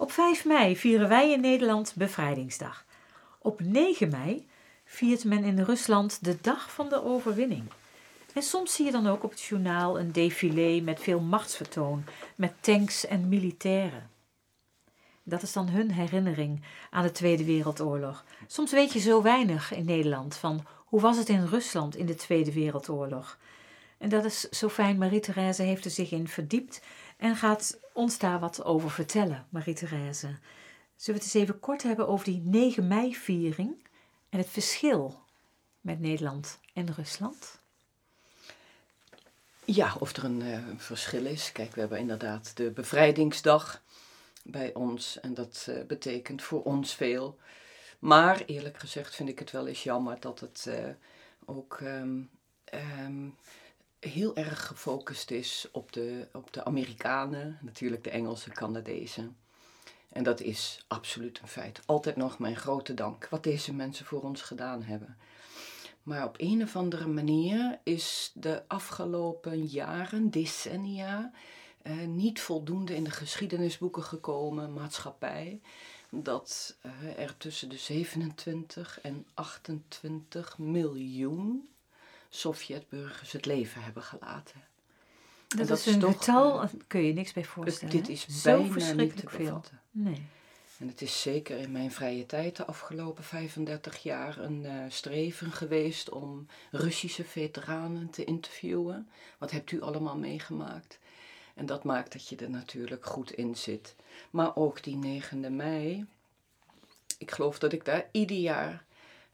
[0.00, 2.84] Op 5 mei vieren wij in Nederland Bevrijdingsdag.
[3.38, 4.48] Op 9 mei
[4.84, 7.64] viert men in Rusland de Dag van de Overwinning.
[8.34, 12.52] En soms zie je dan ook op het journaal een défilé met veel machtsvertoon, met
[12.60, 14.10] tanks en militairen.
[15.22, 18.24] Dat is dan hun herinnering aan de Tweede Wereldoorlog.
[18.46, 22.14] Soms weet je zo weinig in Nederland van hoe was het in Rusland in de
[22.14, 23.38] Tweede Wereldoorlog.
[23.98, 24.98] En dat is zo fijn.
[24.98, 26.82] Marie-Thérèse heeft er zich in verdiept
[27.20, 30.38] en gaat ons daar wat over vertellen, Marie-Thérèse.
[30.96, 33.86] Zullen we het eens even kort hebben over die 9 mei-viering
[34.28, 35.22] en het verschil
[35.80, 37.58] met Nederland en Rusland?
[39.64, 41.52] Ja, of er een uh, verschil is.
[41.52, 43.82] Kijk, we hebben inderdaad de bevrijdingsdag
[44.42, 47.38] bij ons en dat uh, betekent voor ons veel.
[47.98, 50.74] Maar eerlijk gezegd vind ik het wel eens jammer dat het uh,
[51.44, 52.30] ook um,
[53.04, 53.36] um,
[54.00, 59.36] heel erg gefocust is op de, op de Amerikanen, natuurlijk de Engelse, Canadezen.
[60.08, 61.80] En dat is absoluut een feit.
[61.86, 65.16] Altijd nog mijn grote dank wat deze mensen voor ons gedaan hebben.
[66.02, 71.32] Maar op een of andere manier is de afgelopen jaren, decennia,
[71.82, 75.60] eh, niet voldoende in de geschiedenisboeken gekomen, maatschappij,
[76.10, 81.68] dat uh, er tussen de 27 en 28 miljoen
[82.30, 84.62] Sovjetburgers het leven hebben gelaten.
[85.48, 87.94] Dat, dat is een getal, kun je niks bij voorstellen.
[87.94, 89.64] dit is Zo bijna verschrikkelijk niet te veel.
[89.90, 90.22] Nee.
[90.78, 95.52] En het is zeker in mijn vrije tijd de afgelopen 35 jaar een uh, streven
[95.52, 99.08] geweest om Russische veteranen te interviewen.
[99.38, 100.98] Wat hebt u allemaal meegemaakt?
[101.54, 103.94] En dat maakt dat je er natuurlijk goed in zit.
[104.30, 106.06] Maar ook die 9e mei,
[107.18, 108.84] ik geloof dat ik daar ieder jaar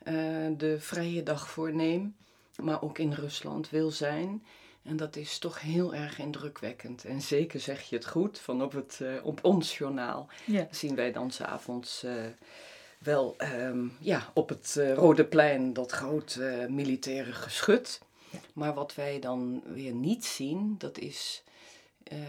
[0.04, 0.14] uh,
[0.56, 2.16] de vrije dag voor neem,
[2.62, 4.44] maar ook in Rusland wil zijn.
[4.82, 7.04] En dat is toch heel erg indrukwekkend.
[7.04, 10.68] En zeker zeg je het goed, van op, het, uh, op ons journaal ja.
[10.70, 12.12] zien wij dan s'avonds uh,
[12.98, 18.00] wel um, ja, op het uh, Rode Plein dat grote militaire geschut.
[18.30, 18.38] Ja.
[18.52, 21.42] Maar wat wij dan weer niet zien, dat is...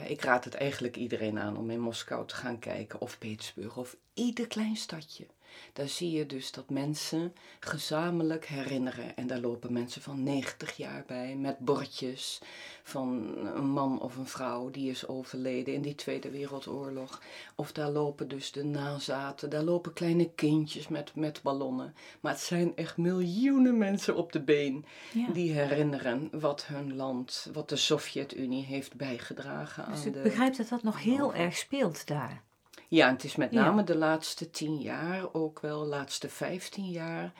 [0.07, 3.95] ik raad het eigenlijk iedereen aan om in Moskou te gaan kijken, of Petersburg, of
[4.13, 5.25] ieder klein stadje.
[5.73, 9.15] Daar zie je dus dat mensen gezamenlijk herinneren.
[9.15, 12.41] En daar lopen mensen van 90 jaar bij met bordjes
[12.83, 17.21] van een man of een vrouw die is overleden in die Tweede Wereldoorlog.
[17.55, 21.95] Of daar lopen dus de nazaten, daar lopen kleine kindjes met, met ballonnen.
[22.19, 24.85] Maar het zijn echt miljoenen mensen op de been
[25.33, 30.17] die herinneren wat hun land, wat de Sovjet-Unie heeft bijgedragen dus aan de...
[30.17, 32.43] ik begrijp dat dat nog heel erg speelt daar.
[32.87, 37.33] Ja, het is met name de laatste tien jaar, ook wel de laatste vijftien jaar,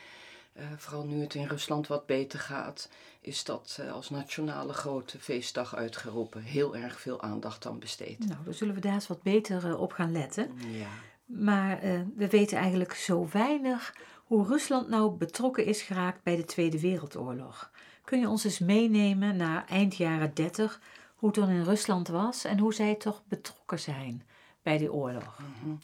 [0.57, 2.89] uh, vooral nu het in Rusland wat beter gaat,
[3.21, 6.41] is dat uh, als nationale grote feestdag uitgeroepen.
[6.41, 8.19] Heel erg veel aandacht aan besteed.
[8.19, 10.51] Nou, dan zullen we daar eens wat beter uh, op gaan letten.
[10.71, 10.87] Ja.
[11.25, 11.79] Maar
[12.15, 13.93] we weten eigenlijk zo weinig
[14.25, 17.71] hoe Rusland nou betrokken is geraakt bij de Tweede Wereldoorlog.
[18.03, 20.81] Kun je ons eens meenemen naar eind jaren 30,
[21.15, 24.23] hoe het dan in Rusland was en hoe zij toch betrokken zijn?
[24.67, 25.39] Bij die oorlog?
[25.63, 25.79] Mm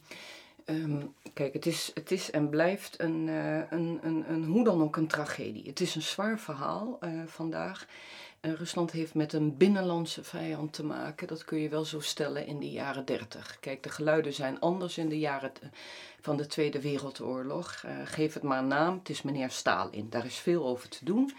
[0.65, 4.81] um, kijk, het is, het is en blijft een, uh, een, een, een, hoe dan
[4.81, 5.67] ook een tragedie.
[5.67, 7.87] Het is een zwaar verhaal uh, vandaag.
[8.41, 11.27] Uh, Rusland heeft met een binnenlandse vijand te maken.
[11.27, 13.57] Dat kun je wel zo stellen in de jaren 30.
[13.59, 15.51] Kijk, de geluiden zijn anders in de jaren
[16.21, 17.83] van de Tweede Wereldoorlog.
[18.03, 18.97] geef het maar een naam.
[18.97, 20.09] Het is meneer Stalin.
[20.09, 21.31] Daar is veel over te doen.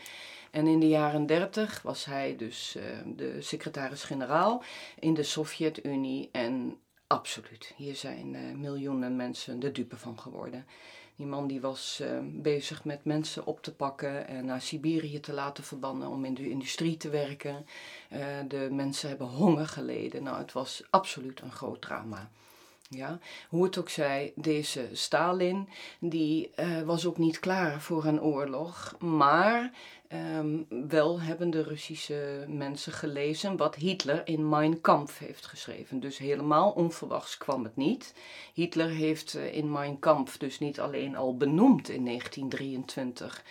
[0.51, 2.77] En in de jaren 30 was hij dus
[3.17, 4.63] de secretaris-generaal
[4.99, 6.29] in de Sovjet-Unie.
[6.33, 6.79] En
[7.15, 7.73] Absoluut.
[7.77, 10.67] Hier zijn uh, miljoenen mensen de dupe van geworden.
[11.17, 15.33] Die man die was uh, bezig met mensen op te pakken en naar Siberië te
[15.33, 17.67] laten verbannen om in de industrie te werken.
[18.13, 20.23] Uh, de mensen hebben honger geleden.
[20.23, 22.31] Nou, het was absoluut een groot drama.
[22.89, 28.23] Ja, hoe het ook zij, deze Stalin, die uh, was ook niet klaar voor een
[28.23, 28.97] oorlog.
[28.99, 29.73] Maar
[30.13, 36.01] um, wel hebben de Russische mensen gelezen wat Hitler in Mein Kampf heeft geschreven.
[36.01, 38.15] Dus helemaal onverwachts kwam het niet.
[38.55, 43.45] Hitler heeft uh, in Mein Kampf dus niet alleen al benoemd in 1923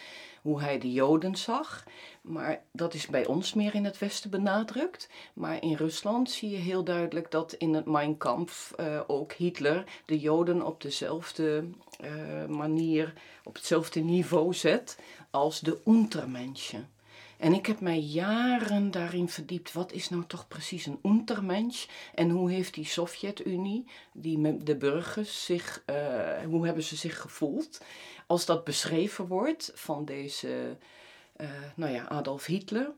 [0.44, 1.84] hoe hij de Joden zag.
[2.22, 5.10] Maar dat is bij ons meer in het Westen benadrukt.
[5.34, 9.84] Maar in Rusland zie je heel duidelijk dat in het Mein Kampf uh, ook Hitler
[10.06, 11.70] de Joden op dezelfde
[12.02, 13.14] uh, manier,
[13.44, 14.98] op hetzelfde niveau zet
[15.32, 16.90] als de Untermenschen.
[17.38, 19.74] En ik heb mij jaren daarin verdiept.
[19.74, 21.86] Wat is nou toch precies een untermensch?
[22.16, 25.96] En hoe heeft die Sovjet-Unie, die de burgers, zich, uh,
[26.46, 27.82] hoe hebben ze zich gevoeld?
[28.28, 30.78] Als dat beschreven wordt van deze,
[31.38, 32.92] uh, nou ja, Adolf Hitler.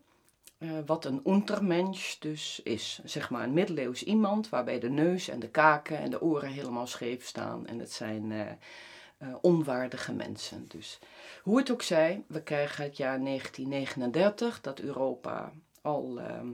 [0.58, 3.00] Eh, wat een untermensch dus is.
[3.04, 6.88] Zeg maar een middeleeuws iemand waarbij de neus en de kaken en de oren helemaal
[6.88, 7.68] scheef staan.
[7.68, 8.52] En het zijn eh,
[9.18, 10.68] eh, onwaardige mensen.
[10.68, 11.00] Dus
[11.44, 16.52] hoe het ook zij, we krijgen het jaar 1939 dat Europa al ehm,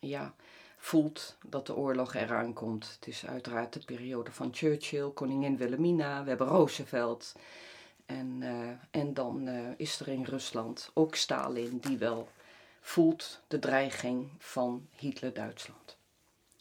[0.00, 0.34] ja,
[0.76, 2.92] voelt dat de oorlog eraan komt.
[2.94, 7.32] Het is uiteraard de periode van Churchill, koningin Wilhelmina, we hebben Roosevelt.
[8.06, 8.42] En,
[8.90, 12.28] en dan is er in Rusland ook Stalin, die wel
[12.80, 15.96] voelt de dreiging van Hitler-Duitsland.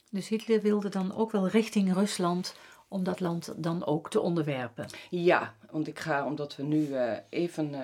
[0.09, 2.55] Dus Hitler wilde dan ook wel richting Rusland
[2.87, 4.89] om dat land dan ook te onderwerpen.
[5.09, 7.79] Ja, want ik ga, omdat we nu uh, even uh,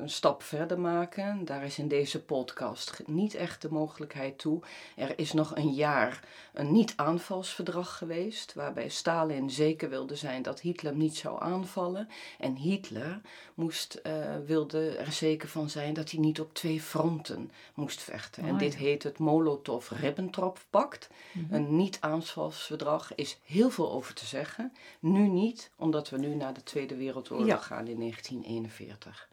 [0.00, 4.60] een stap verder maken, daar is in deze podcast niet echt de mogelijkheid toe.
[4.96, 6.20] Er is nog een jaar
[6.52, 12.08] een niet-aanvalsverdrag geweest, waarbij Stalin zeker wilde zijn dat Hitler niet zou aanvallen.
[12.38, 13.20] En Hitler
[13.54, 14.12] moest, uh,
[14.46, 18.44] wilde er zeker van zijn dat hij niet op twee fronten moest vechten.
[18.44, 21.08] en dit heet het Molotov-Ribbentrop-pact.
[21.32, 21.54] Mm -hmm.
[21.54, 24.72] Een niet-aanvalsverdrag is heel veel over te zeggen.
[25.00, 27.56] Nu niet, omdat we nu naar de Tweede Wereldoorlog ja.
[27.56, 29.28] gaan in 1941.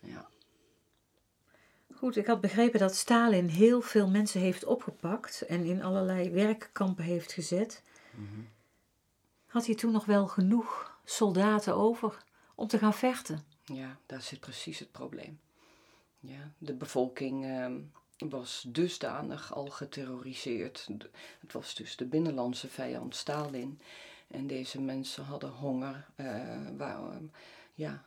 [0.00, 0.28] Ja.
[1.94, 7.04] Goed, ik had begrepen dat Stalin heel veel mensen heeft opgepakt en in allerlei werkkampen
[7.04, 7.82] heeft gezet.
[8.10, 8.48] Mm -hmm.
[9.46, 12.24] Had hij toen nog wel genoeg soldaten over
[12.54, 13.44] om te gaan vechten?
[13.64, 15.40] Ja, daar zit precies het probleem.
[16.20, 17.66] Ja, de bevolking uh,
[18.30, 20.88] was dusdanig al geterroriseerd.
[21.40, 23.80] Het was dus de binnenlandse vijand Stalin.
[24.26, 27.16] En deze mensen hadden honger, uh,
[27.74, 28.02] ja,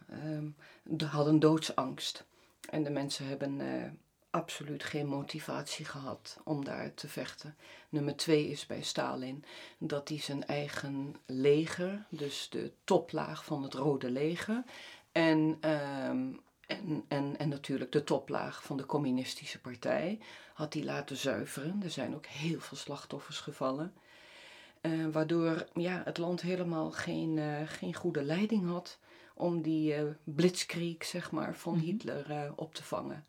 [0.90, 2.26] uh, hadden doodsangst.
[2.70, 3.90] En de mensen hebben eh,
[4.30, 7.56] absoluut geen motivatie gehad om daar te vechten.
[7.90, 9.44] Nummer twee is bij Stalin
[9.78, 14.64] dat hij zijn eigen leger, dus de toplaag van het Rode Leger,
[15.12, 16.28] en, ehm,
[16.68, 20.20] en, en, en natuurlijk de toplaag van de Communistische Partij,
[20.54, 21.84] had hij laten zuiveren.
[21.84, 23.94] Er zijn ook heel veel slachtoffers gevallen.
[24.82, 29.00] Uh, waardoor ja, het land helemaal geen, uh, geen goede leiding had
[29.34, 31.88] om die uh, blitzkrieg zeg maar, van mm -hmm.
[31.88, 33.26] Hitler op te vangen.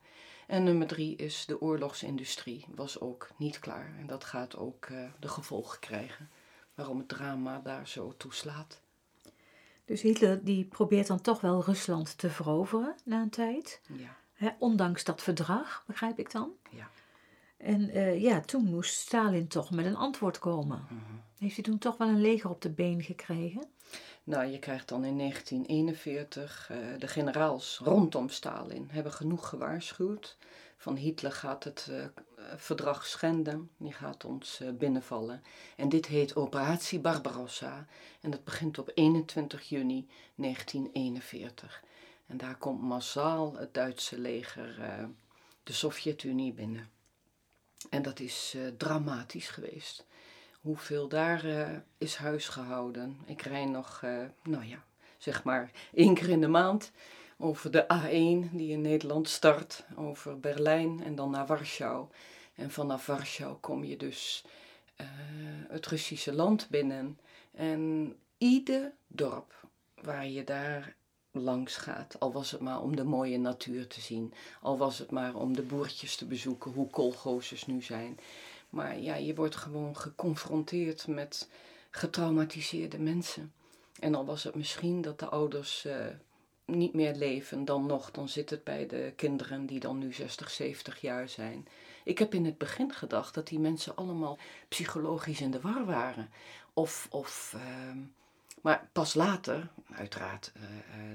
[0.46, 3.94] En nummer drie is de oorlogsindustrie was ook niet klaar.
[3.98, 4.88] En dat gaat ook
[5.20, 6.30] de gevolgen krijgen
[6.74, 8.80] waarom het drama daar zo toeslaat.
[9.84, 13.80] Dus Hitler die probeert dan toch wel Rusland te veroveren na een tijd.
[14.36, 14.56] Ja.
[14.58, 16.50] Ondanks dat verdrag, begrijp ik dan.
[16.70, 16.90] Ja.
[17.60, 20.84] En uh, ja, toen moest Stalin toch met een antwoord komen.
[20.88, 21.22] -hmm.
[21.38, 23.68] Heeft hij toen toch wel een leger op de been gekregen?
[24.24, 30.36] Nou, je krijgt dan in 1941 uh, de generaals rondom Stalin hebben genoeg gewaarschuwd.
[30.76, 32.04] Van Hitler gaat het uh,
[32.56, 35.42] verdrag schenden, die gaat ons binnenvallen.
[35.76, 37.86] En dit heet Operatie Barbarossa
[38.20, 41.82] en dat begint op 21 juni 1941.
[42.26, 44.76] En daar komt massaal het Duitse leger
[45.62, 46.90] de Sovjet-Unie binnen.
[47.88, 50.06] En dat is uh, dramatisch geweest.
[50.60, 51.68] Hoeveel daar uh,
[51.98, 53.18] is huisgehouden.
[53.26, 54.84] Ik rij nog, uh, nou ja,
[55.18, 56.90] zeg maar één keer in de maand
[57.38, 62.06] over de A1 die in Nederland start, over Berlijn en dan naar Warschau.
[62.54, 64.44] En vanaf Warschau kom je dus
[65.68, 67.18] het Russische land binnen.
[67.54, 70.94] En ieder dorp waar je daar
[71.32, 72.16] langs gaat.
[72.20, 74.32] Al was het maar om de mooie natuur te zien.
[74.60, 78.18] Al was het maar om de boertjes te bezoeken, hoe kolgozers nu zijn.
[78.70, 81.48] Maar ja, je wordt gewoon geconfronteerd met
[81.90, 83.52] getraumatiseerde mensen.
[84.00, 86.06] En al was het misschien dat de ouders uh,
[86.64, 90.50] niet meer leven, dan nog, dan zit het bij de kinderen die dan nu 60,
[90.50, 91.68] 70 jaar zijn.
[92.04, 94.38] Ik heb in het begin gedacht dat die mensen allemaal
[94.68, 96.30] psychologisch in de war waren.
[96.72, 97.62] Of, of uh,
[98.60, 100.62] maar pas later, uiteraard uh,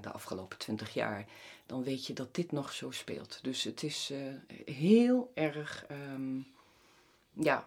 [0.02, 1.26] de afgelopen twintig jaar,
[1.66, 3.40] dan weet je dat dit nog zo speelt.
[3.42, 4.18] Dus het is uh,
[4.66, 5.86] heel erg.
[6.14, 6.48] Um,
[7.34, 7.66] ja,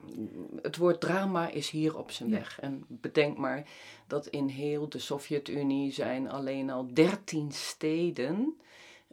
[0.62, 2.60] het woord drama is hier op zijn weg.
[2.60, 3.66] En bedenk maar
[4.06, 8.58] dat in heel de Sovjet-Unie zijn alleen al dertien steden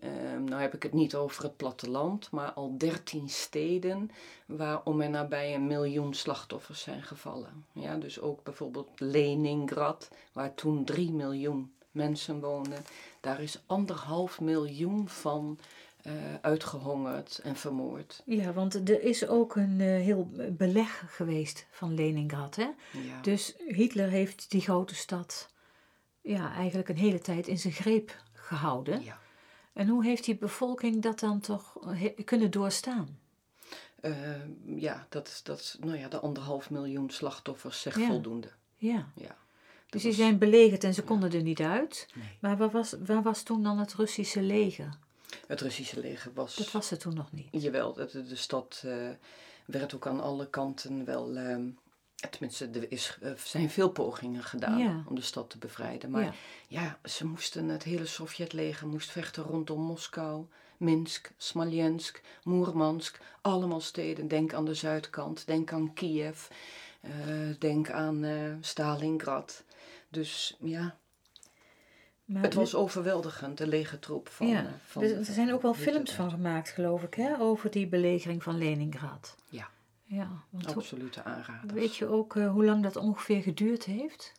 [0.03, 4.11] Um, nou heb ik het niet over het platteland, maar al dertien steden
[4.45, 7.65] waar om en nabij een miljoen slachtoffers zijn gevallen.
[7.71, 12.83] Ja, dus ook bijvoorbeeld Leningrad, waar toen drie miljoen mensen woonden.
[13.19, 15.59] Daar is anderhalf miljoen van
[16.07, 18.21] uh, uitgehongerd en vermoord.
[18.25, 22.55] Ja, want er is ook een uh, heel beleg geweest van Leningrad.
[22.55, 22.69] Hè?
[22.91, 23.21] Ja.
[23.21, 25.49] Dus Hitler heeft die grote stad
[26.21, 29.03] ja, eigenlijk een hele tijd in zijn greep gehouden.
[29.03, 29.23] Ja.
[29.75, 31.77] En hoe heeft die bevolking dat dan toch
[32.25, 33.19] kunnen doorstaan?
[34.01, 34.11] Uh,
[34.65, 38.07] ja, dat, dat, nou ja, de anderhalf miljoen slachtoffers zegt ja.
[38.07, 38.47] voldoende.
[38.77, 39.07] Ja.
[39.15, 39.37] ja.
[39.89, 42.07] Dus die zijn belegerd en ze konden er niet uit.
[42.13, 42.37] Nee.
[42.39, 44.97] Maar waar was, waar was toen dan het Russische leger?
[45.47, 46.55] Het Russische leger was...
[46.55, 47.47] Dat was er toen nog niet.
[47.51, 49.09] Jawel, de, de, de stad eh,
[49.65, 51.35] werd ook aan alle kanten wel...
[51.35, 51.67] ehm,
[52.15, 55.03] tenminste, er is, er zijn veel pogingen gedaan Ja.
[55.07, 56.09] om de stad te bevrijden.
[56.09, 56.33] Maar Ja.
[56.67, 56.99] ja.
[57.09, 60.45] ze moesten, het hele Sovjetleger moest vechten rondom Moskou,
[60.77, 63.19] Minsk, Smolensk, Moermansk.
[63.41, 64.27] Allemaal steden.
[64.27, 66.47] Denk aan de zuidkant, denk aan Kiev,
[67.01, 67.11] eh,
[67.59, 69.63] denk aan eh, Stalingrad.
[70.09, 70.97] Dus ja,
[72.25, 74.47] Maar het was overweldigend, de legertroep van...
[74.47, 77.87] ja, eh, van er, zijn ook wel films van gemaakt, geloof ik, hè, over die
[77.87, 79.35] belegering van Leningrad.
[79.49, 79.69] Ja.
[80.07, 81.73] Ja, want Absolute aanrader.
[81.75, 84.31] weet je ook eh, hoe lang dat ongeveer geduurd heeft?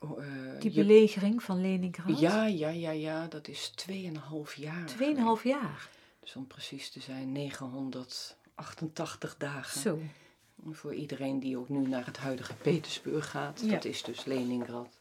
[0.00, 2.18] Oh, eh, Die je- belegering van Leningrad?
[2.20, 4.86] Ja, ja, ja, ja, dat is 2,5 jaar.
[4.86, 5.88] Tweeënhalf jaar.
[6.20, 9.80] Dus om precies te zijn 988 dagen.
[9.80, 9.98] Zo.
[10.70, 13.60] Voor iedereen die ook nu naar het huidige Petersburg gaat.
[13.64, 13.70] Ja.
[13.72, 14.98] Dat is dus Leningrad.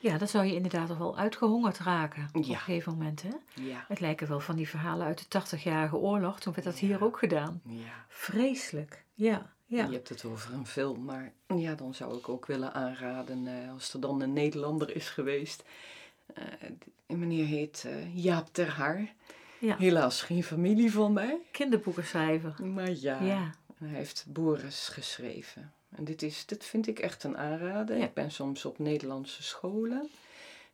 [0.00, 2.52] Ja, dan zou je inderdaad toch wel uitgehongerd raken op Ja.
[2.52, 3.28] een gegeven moment, hè?
[3.54, 3.84] Ja.
[3.88, 6.40] Het lijken wel van die verhalen uit de 80-jarige oorlog.
[6.40, 7.60] Toen werd dat hier ook gedaan.
[7.64, 8.04] ja.
[8.08, 9.04] Vreselijk.
[9.14, 9.84] Ja, ja.
[9.86, 13.72] Je hebt het over een film, maar ja, dan zou ik ook willen aanraden eh,
[13.72, 15.64] als er dan een Nederlander is geweest.
[16.34, 16.44] Eh,
[17.06, 19.12] die meneer heet eh, Jaap ter Haar.
[19.60, 19.76] Ja.
[19.76, 21.38] Helaas geen familie van mij.
[21.50, 22.64] Kinderboekenschrijver.
[22.66, 23.18] Maar ja,
[23.78, 25.72] hij heeft Boris geschreven.
[25.96, 27.96] En dit, is, dit vind ik echt een aanrader.
[27.96, 28.04] Ja.
[28.04, 30.10] Ik ben soms op Nederlandse scholen.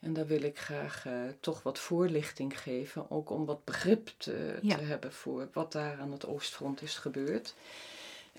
[0.00, 3.10] En daar wil ik graag eh, toch wat voorlichting geven.
[3.10, 4.76] Ook om wat begrip te, Ja.
[4.76, 7.54] te hebben voor wat daar aan het Oostfront is gebeurd.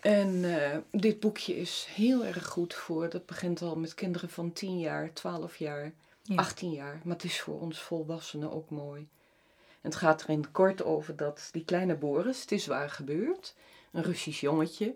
[0.01, 3.09] En eh, dit boekje is heel erg goed voor.
[3.09, 5.91] Dat begint al met kinderen van 10 jaar, 12 jaar,
[6.21, 6.35] Ja.
[6.35, 6.99] 18 jaar.
[7.03, 9.07] Maar het is voor ons volwassenen ook mooi.
[9.81, 12.89] En het gaat er in het kort over dat die kleine Boris, het is waar
[12.89, 13.55] gebeurd,
[13.91, 14.95] een Russisch jongetje.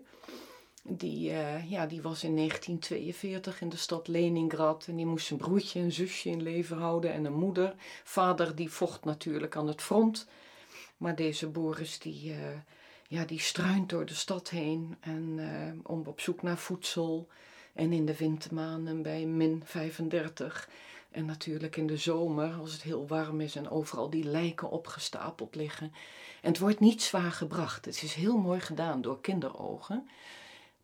[0.82, 5.38] Die, eh, ja, die was in 1942 in de stad Leningrad en die moest zijn
[5.38, 7.74] broertje en zusje in leven houden en een moeder.
[8.04, 10.26] Vader die vocht natuurlijk aan het front.
[10.96, 12.38] Maar deze Boris die, eh,
[13.08, 17.28] ja, die struint door de stad heen en, eh, om op zoek naar voedsel.
[17.72, 20.68] En in de wintermaanden bij min 35.
[21.10, 25.54] En natuurlijk in de zomer, als het heel warm is en overal die lijken opgestapeld
[25.54, 25.92] liggen.
[26.42, 27.84] En het wordt niet zwaar gebracht.
[27.84, 30.08] Het is heel mooi gedaan door kinderogen.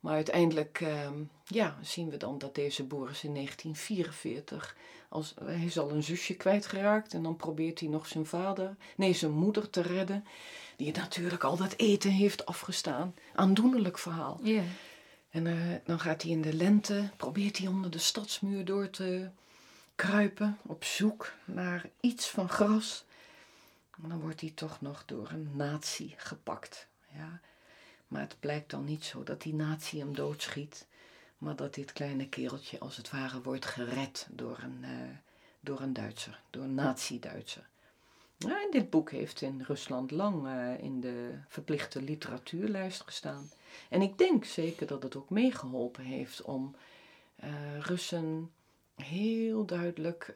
[0.07, 4.77] Maar uiteindelijk ehm, ja, zien we dan dat deze Boris in 1944,
[5.09, 9.13] als, hij is al een zusje kwijtgeraakt en dan probeert hij nog zijn vader, nee
[9.13, 10.25] zijn moeder te redden,
[10.77, 13.15] die natuurlijk al dat eten heeft afgestaan.
[13.35, 14.41] Aandoenlijk verhaal.
[14.43, 14.63] Ja.
[15.31, 19.29] En eh, dan gaat hij in de lente, probeert hij onder de stadsmuur door te
[19.95, 23.05] kruipen, op zoek naar iets van gras.
[24.03, 26.87] En dan wordt hij toch nog door een nazi gepakt.
[27.15, 27.41] Ja.
[28.09, 30.87] Maar het blijkt dan niet zo dat die nazi hem doodschiet,
[31.39, 35.17] maar dat dit kleine kereltje als het ware wordt gered door een, eh,
[35.61, 37.69] door een Duitser, door een nazi-Duitser.
[38.39, 43.51] En dit boek heeft in Rusland lang eh, in de verplichte literatuurlijst gestaan.
[43.89, 46.77] En ik denk zeker dat het ook meegeholpen heeft om
[47.37, 48.51] eh, Russen
[48.95, 50.35] heel duidelijk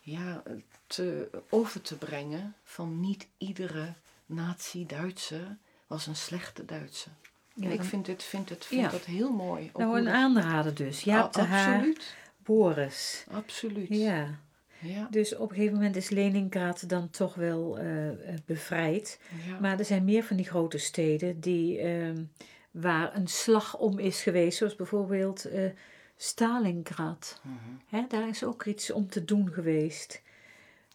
[0.00, 0.42] ja,
[0.86, 3.94] te, over te brengen van niet iedere
[4.26, 7.12] nazi-Duitser was een slechte Duitser.
[7.54, 8.88] Ja, en ik vind, het, vind, het, vind Ja.
[8.88, 9.70] dat heel mooi.
[9.74, 11.00] Nou, een aanrader dus.
[11.00, 13.24] Jaap de Ah, Haar, Absoluut, Boris.
[13.30, 13.88] absoluut.
[13.88, 14.38] Ja.
[14.78, 19.20] Ja, Dus op een gegeven moment is Leningrad dan toch wel eh, eh, bevrijd.
[19.46, 19.58] ja.
[19.60, 22.22] Maar er zijn meer van die grote steden die, ehm,
[22.70, 24.58] waar een slag om is geweest.
[24.58, 25.70] Zoals bijvoorbeeld eh,
[26.16, 27.40] Stalingrad.
[27.42, 27.54] Mhm.
[27.96, 30.22] Hè, daar is ook iets om te doen geweest.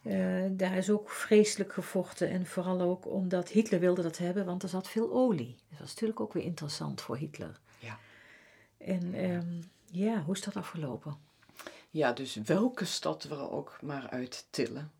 [0.01, 2.29] Eh, daar is ook vreselijk gevochten.
[2.29, 5.55] En vooral ook omdat Hitler wilde dat hebben, want er zat veel olie.
[5.69, 7.59] Dat was natuurlijk ook weer interessant voor Hitler.
[7.79, 7.97] Ja.
[8.77, 11.17] En ehm, ja, hoe is dat afgelopen?
[11.89, 14.91] Ja, dus welke stad we er ook maar uit tillen.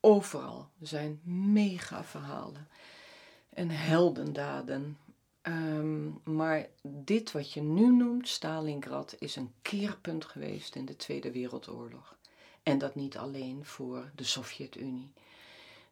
[0.00, 1.20] Overal zijn
[1.52, 2.68] mega verhalen
[3.48, 4.98] en heldendaden.
[5.42, 11.32] Ehm, maar dit wat je nu noemt, Stalingrad, is een keerpunt geweest in de Tweede
[11.32, 12.16] Wereldoorlog.
[12.66, 15.12] En dat niet alleen voor de Sovjet-Unie.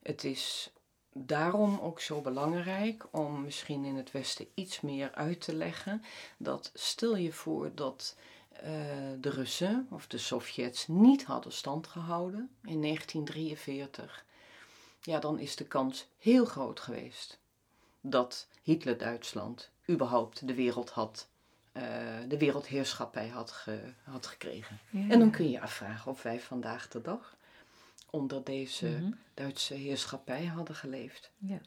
[0.01, 0.71] Het is
[1.13, 6.03] daarom ook zo belangrijk om misschien in het Westen iets meer uit te leggen.
[6.37, 8.15] Dat stel je voor dat
[8.49, 8.63] eh,
[9.19, 14.25] de Russen of de Sovjets niet hadden stand gehouden in 1943,
[15.01, 17.39] ja, dan is de kans heel groot geweest
[18.01, 21.27] dat Hitler-Duitsland überhaupt de wereld had,
[21.75, 21.83] eh,
[22.27, 24.79] de wereldheerschappij had, ge- had gekregen.
[25.09, 27.35] En dan kun je je afvragen of wij vandaag de dag
[28.09, 29.11] onder deze Mhm.
[29.33, 31.31] Duitse heerschappij hadden geleefd.
[31.37, 31.57] Ja.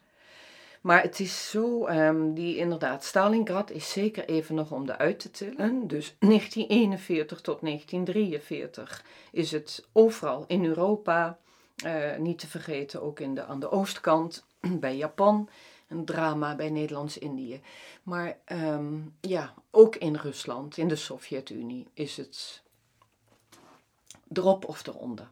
[0.81, 5.19] Maar het is zo, ehm, die inderdaad, Stalingrad is zeker even nog om de uit
[5.21, 5.87] te tillen.
[5.87, 11.39] Dus 1941 tot 1943 is het overal in Europa
[11.85, 14.45] Eh, niet te vergeten ook in de, aan de oostkant
[14.81, 15.49] bij Japan.
[15.89, 17.61] Een drama bij Nederlands-Indië.
[18.03, 22.63] Maar ehm, ja, ook in Rusland, in de Sovjet-Unie, is het
[24.33, 25.31] erop of eronder.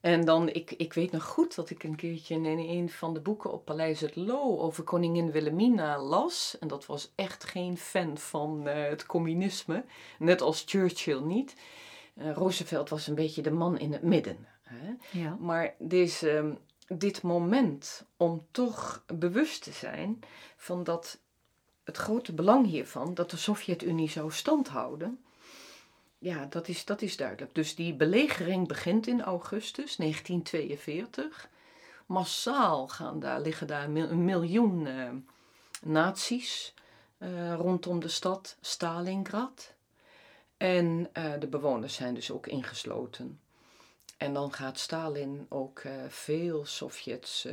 [0.00, 3.20] En dan, ik, ik weet nog goed dat ik een keertje in een van de
[3.20, 6.56] boeken op Paleis het Loo over koningin Wilhelmina las.
[6.60, 9.84] En dat was echt geen fan van eh, het communisme,
[10.18, 11.54] net als Churchill niet.
[12.14, 14.46] Uh, Roosevelt was een beetje de man in het midden.
[14.62, 14.94] Hè?
[15.10, 15.36] Ja.
[15.40, 16.56] Maar deze,
[16.88, 20.20] dit moment om toch bewust te zijn
[20.56, 21.18] van dat
[21.84, 25.24] het grote belang hiervan, dat de Sovjet-Unie zou standhouden,
[26.18, 27.54] ja, dat is, dat is duidelijk.
[27.54, 31.48] Dus die belegering begint in augustus 1942.
[32.06, 35.10] Massaal gaan daar, liggen daar een miljoen uh,
[35.82, 36.74] nazi's
[37.18, 39.74] uh, rondom de stad Stalingrad.
[40.56, 43.40] En uh, de bewoners zijn dus ook ingesloten.
[44.16, 47.46] En dan gaat Stalin ook veel Sovjets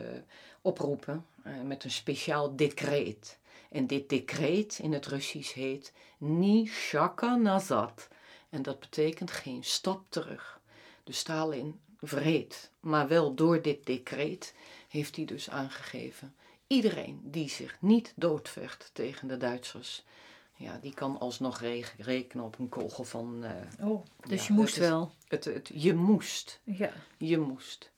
[0.61, 1.25] oproepen
[1.63, 3.39] met een speciaal decreet.
[3.69, 8.07] En dit decreet in het Russisch heet Nishaka Nazad.
[8.49, 10.59] En dat betekent geen stap terug.
[11.03, 14.53] Dus Stalin vreed, maar wel door dit decreet
[14.87, 16.35] heeft hij dus aangegeven.
[16.67, 20.03] Iedereen die zich niet doodvecht tegen de Duitsers,
[20.61, 21.61] ja, die kan alsnog
[21.97, 23.43] rekenen op een kogel van.
[23.43, 25.11] Uh, oh, dus ja, je moest wel.
[25.27, 26.59] Het, het, je moest.
[26.63, 26.91] Ja.
[27.17, 27.91] Je moest.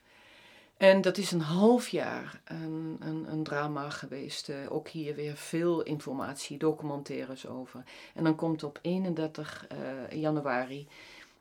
[0.77, 4.49] En dat is een half jaar een, een, een drama geweest.
[4.49, 7.83] Uh, ook hier weer veel informatie, documentaires over.
[8.13, 10.87] En dan komt op 31 uh, januari,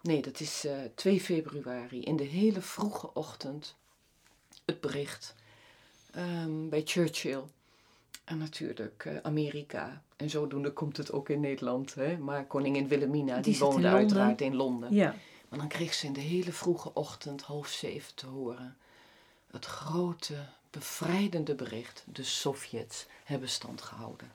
[0.02, 3.76] nee, dat is uh, 2 februari, in de hele vroege ochtend,
[4.64, 5.35] het bericht
[6.17, 7.43] um, bij Churchill.
[8.33, 10.03] En natuurlijk uh, Amerika.
[10.17, 11.95] En zodoende komt het ook in Nederland.
[11.95, 12.17] Hè?
[12.17, 14.95] Maar koningin Wilhelmina, die, die woonde uiteraard in Londen.
[14.95, 15.15] Ja.
[15.49, 18.77] Maar dan kreeg ze in de hele vroege ochtend, half zeven, te horen
[19.51, 20.35] het grote
[20.71, 24.33] bevrijdende bericht: de Sovjets hebben stand gehouden.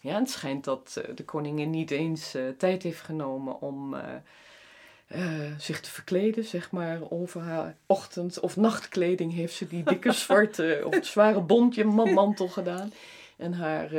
[0.00, 5.50] Ja, het schijnt dat uh, de koningin niet eens uh, tijd heeft genomen om uh,
[5.58, 7.00] zich te verkleden, zeg maar.
[7.10, 12.92] Over haar ochtend- of nachtkleding heeft ze die dikke zwarte of zware bontje mantel gedaan.
[13.36, 13.90] En haar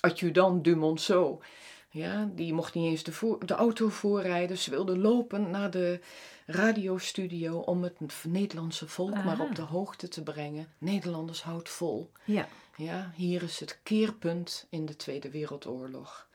[0.00, 1.42] adjudant Dumonceau,
[1.90, 4.58] ja, die mocht niet eens de, voor, de auto voorrijden.
[4.58, 6.00] Ze wilde lopen naar de
[6.46, 9.24] radiostudio om het Nederlandse volk Aha.
[9.24, 10.66] maar op de hoogte te brengen.
[10.78, 12.10] Nederlanders houdt vol.
[12.24, 12.48] Ja.
[12.76, 16.28] Ja, hier is het keerpunt in de Tweede Wereldoorlog.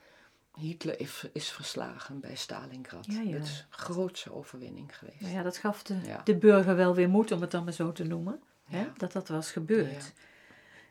[0.54, 3.06] Hitler is, is verslagen bij Stalingrad.
[3.06, 3.32] Ja, ja.
[3.38, 5.22] Dat is een grootse overwinning geweest.
[5.22, 6.22] Nou ja, dat gaf de, Ja.
[6.24, 8.42] de burger wel weer moed, om het dan maar zo te noemen.
[8.64, 8.88] Hè?
[8.98, 10.14] Dat dat was gebeurd.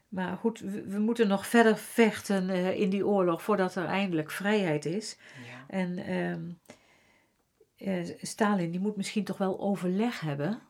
[0.09, 4.31] Maar goed, we, we moeten nog verder vechten eh, in die oorlog voordat er eindelijk
[4.31, 5.16] vrijheid is.
[5.47, 5.64] Ja.
[5.68, 6.51] En ehm,
[7.77, 10.62] eh, Stalin die moet misschien toch wel overleg hebben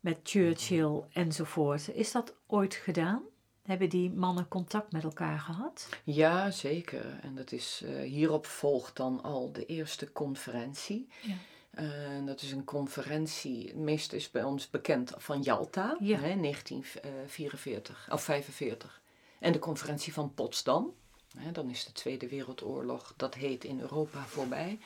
[0.00, 1.88] met Churchill enzovoort.
[1.94, 3.22] Is dat ooit gedaan?
[3.62, 5.88] Hebben die mannen contact met elkaar gehad?
[6.04, 7.18] ja, zeker.
[7.22, 11.08] En dat is, eh, hierop volgt dan al de eerste conferentie.
[11.20, 11.34] Ja.
[11.72, 11.86] Eh,
[12.24, 16.18] dat is een conferentie, het meeste is bij ons bekend van Jalta, Ja.
[16.18, 19.00] hè, 1944 of 45.
[19.38, 20.94] En de conferentie van Potsdam.
[21.38, 24.78] Hè, dan is de Tweede Wereldoorlog, dat heet in Europa, voorbij.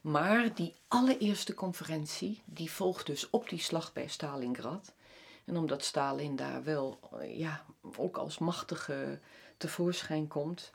[0.00, 4.92] Maar die allereerste conferentie, die volgt dus op die slag bij Stalingrad.
[5.44, 7.64] En omdat Stalin daar wel, eh, ja,
[7.96, 9.18] ook als machtige
[9.56, 10.72] tevoorschijn komt.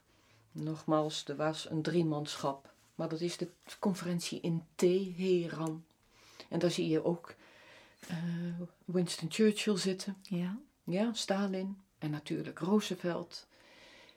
[0.51, 2.72] Nogmaals, er was een driemanschap.
[2.95, 5.83] Maar dat is de conferentie in Teheran.
[6.49, 7.33] En daar zie je ook
[8.07, 8.17] eh,
[8.85, 10.15] Winston Churchill zitten.
[10.21, 10.57] Ja.
[10.83, 13.47] Ja, Stalin en natuurlijk Roosevelt.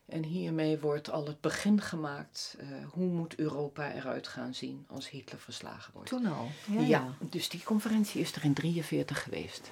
[0.07, 2.57] En hiermee wordt al het begin gemaakt.
[2.59, 6.09] eh, hoe moet Europa eruit gaan zien als Hitler verslagen wordt?
[6.09, 6.49] Toen al.
[6.67, 7.15] Ja, ja, ja.
[7.31, 9.71] dus die conferentie is er in 43 geweest.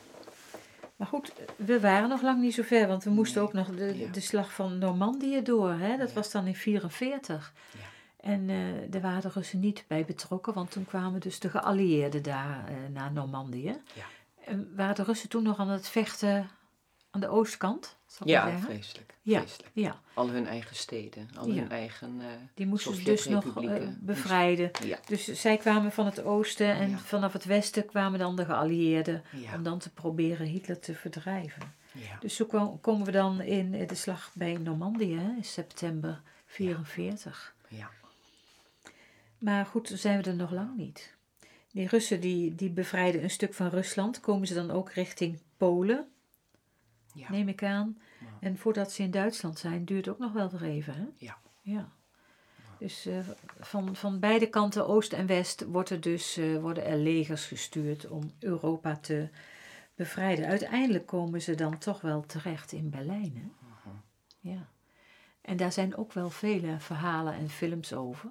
[0.97, 3.49] Maar goed, we waren nog lang niet zo ver, want we moesten Nee.
[3.49, 4.11] ook nog de, Ja.
[4.13, 5.73] de slag van Normandië door.
[5.73, 5.97] Hè?
[5.97, 7.53] Dat was dan in 44.
[8.25, 8.57] En eh
[8.91, 12.75] daar waren de Russen niet bij betrokken, want toen kwamen dus de geallieerden daar eh,
[12.93, 13.77] naar Normandië.
[13.95, 14.05] Ja.
[14.45, 16.49] En waren de Russen toen nog aan het vechten
[17.11, 17.97] aan de oostkant?
[18.25, 19.15] Ja, vreselijk.
[19.23, 19.39] Ja.
[19.41, 19.71] vreselijk.
[19.75, 21.55] Ja, Al hun eigen steden, al Ja.
[21.55, 23.45] hun eigen eh die moesten ze dus nog
[24.01, 24.71] bevrijden.
[24.85, 29.23] Ja, Dus zij kwamen van het oosten en vanaf het westen kwamen dan de geallieerden
[29.55, 31.75] om dan te proberen Hitler te verdrijven.
[31.93, 32.17] ja.
[32.21, 37.55] Dus zo ko- komen we dan in de slag bij Normandië in september 44.
[37.69, 37.91] ja.
[39.45, 41.15] Maar goed, zijn we er nog lang niet.
[41.73, 44.21] Die Russen die, die bevrijden een stuk van Rusland.
[44.21, 46.09] Komen ze dan ook richting Polen,
[47.15, 47.31] ja.
[47.31, 47.99] neem ik aan.
[48.21, 48.27] Ja.
[48.41, 50.95] En voordat ze in Duitsland zijn, duurt ook nog wel weer even.
[50.95, 51.05] Hè?
[51.17, 51.39] Ja.
[51.61, 51.93] ja.
[52.79, 53.19] Dus eh,
[53.61, 58.09] van, van beide kanten, oost en west, wordt er dus, eh, worden er legers gestuurd
[58.09, 59.29] om Europa te
[59.95, 60.47] bevrijden.
[60.47, 63.33] Uiteindelijk komen ze dan toch wel terecht in Berlijn.
[63.35, 63.51] Hè?
[64.51, 64.69] Ja.
[65.41, 68.31] En daar zijn ook wel vele verhalen en films over.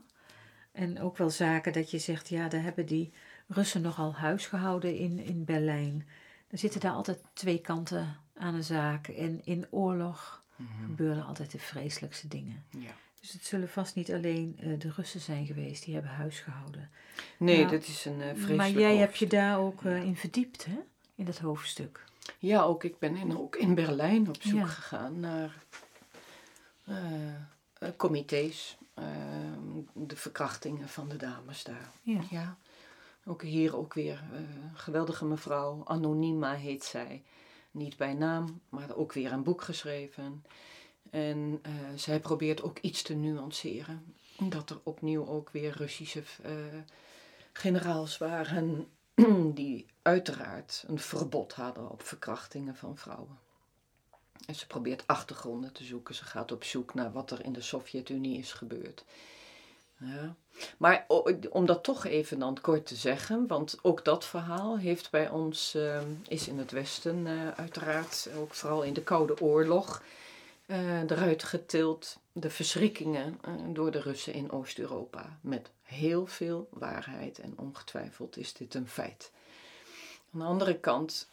[0.73, 3.11] En ook wel zaken dat je zegt, ja, daar hebben die
[3.47, 6.07] Russen nogal huis gehouden in, in Berlijn.
[6.47, 9.07] Er zitten daar altijd twee kanten aan een zaak.
[9.07, 10.43] En in oorlog
[10.85, 12.63] gebeuren altijd de vreselijkste dingen.
[12.69, 12.91] Ja.
[13.19, 16.89] Dus het zullen vast niet alleen eh, de Russen zijn geweest die hebben huis gehouden.
[17.37, 20.15] Nee, Nou, dat is een uh, vreselijk Maar jij hebt je daar ook eh, in
[20.15, 20.79] verdiept, hè?
[21.15, 22.03] In dat hoofdstuk.
[22.37, 24.65] Ja, ook ik ben in, ook in Berlijn op zoek Ja.
[24.65, 25.63] gegaan naar
[27.97, 28.77] comité's,
[29.93, 31.91] de verkrachtingen van de dames daar.
[32.01, 32.21] Ja.
[32.29, 32.57] Ja,
[33.25, 34.39] ook hier ook weer eh,
[34.73, 37.23] geweldige mevrouw, Anonima heet zij.
[37.71, 40.43] Niet bij naam, maar ook weer een boek geschreven.
[41.09, 44.15] En eh, zij probeert ook iets te nuanceren.
[44.37, 46.53] Dat er opnieuw ook weer Russische eh,
[47.53, 48.87] generaals waren
[49.53, 53.37] die uiteraard een verbod hadden op verkrachtingen van vrouwen.
[54.45, 56.15] En ze probeert achtergronden te zoeken.
[56.15, 59.03] Ze gaat op zoek naar wat er in de Sovjet-Unie is gebeurd.
[59.97, 60.35] Ja.
[60.77, 61.05] Maar
[61.49, 65.75] om dat toch even dan kort te zeggen, want ook dat verhaal heeft bij ons,
[65.75, 70.01] eh, is in het Westen eh, uiteraard, ook vooral in de Koude Oorlog,
[70.65, 72.17] eh, eruit getild.
[72.31, 75.37] De verschrikkingen eh, door de Russen in Oost-Europa.
[75.41, 79.31] Met heel veel waarheid en ongetwijfeld is dit een feit.
[80.33, 81.27] Aan de andere kant,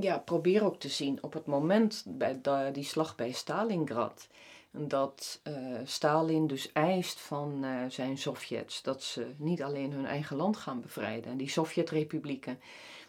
[0.00, 4.28] ja, probeer ook te zien op het moment bij de- die slag bij Stalingrad.
[4.70, 10.36] Dat eh, Stalin dus eist van eh, zijn Sovjets dat ze niet alleen hun eigen
[10.36, 12.60] land gaan bevrijden, en die Sovjetrepublieken,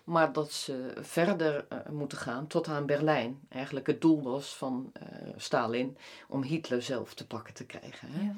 [0.04, 3.40] maar dat ze verder eh, moeten gaan tot aan Berlijn.
[3.50, 4.92] Eigenlijk het doel was van
[5.38, 5.98] Stalin
[6.28, 8.08] om Hitler zelf te pakken te krijgen.
[8.12, 8.24] Hè?
[8.26, 8.36] Ja.